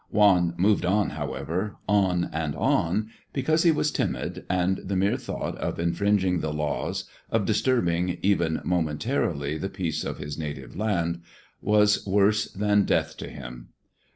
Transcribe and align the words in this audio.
Juan 0.09 0.55
moved 0.57 0.83
on, 0.83 1.11
however, 1.11 1.75
on 1.87 2.27
and 2.33 2.55
on, 2.55 3.11
because 3.33 3.61
he 3.61 3.69
was 3.71 3.91
timid, 3.91 4.45
and 4.49 4.77
the 4.77 4.95
mere 4.95 5.15
thought 5.15 5.55
of 5.59 5.79
infringing 5.79 6.39
the 6.39 6.51
laws, 6.51 7.03
of 7.29 7.45
disturbing 7.45 8.17
even 8.23 8.61
momentarily 8.63 9.59
the 9.59 9.69
peace 9.69 10.03
of 10.03 10.17
his 10.17 10.39
native 10.39 10.75
land, 10.75 11.21
was 11.61 12.03
worse 12.07 12.51
than 12.51 12.83
death 12.83 13.15
to 13.17 13.29
him. 13.29 13.69